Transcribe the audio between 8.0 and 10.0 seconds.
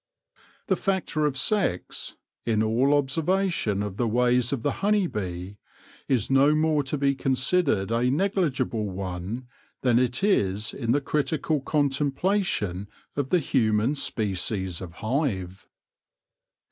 negligible one than